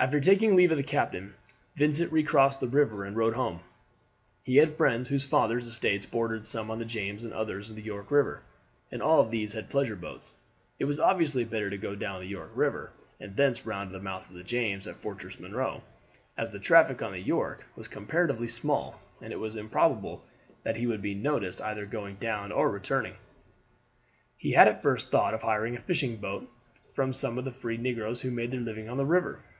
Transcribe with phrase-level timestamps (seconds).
[0.00, 1.34] After taking leave of the captain,
[1.74, 3.58] Vincent recrossed the river and rode home.
[4.44, 7.82] He had friends whose fathers' estates bordered some on the James and others on the
[7.82, 8.44] York River,
[8.92, 10.34] and all of these had pleasure boats.
[10.78, 14.04] It was obviously better to go down the York River, and thence round to the
[14.04, 15.82] mouth of the James at Fortress Monroe,
[16.36, 20.22] as the traffic on the York was comparatively small, and it was improbable
[20.62, 23.16] that he would be noticed either going down or returning.
[24.36, 26.48] He had at first thought of hiring a fishing boat
[26.92, 29.40] from some of the free negroes who made their living on the river.